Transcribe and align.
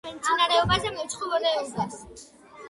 მისდევენ 0.03 0.13
მემცენარეობას 0.21 0.81
და 0.87 0.93
მეცხოველეობას. 0.95 2.25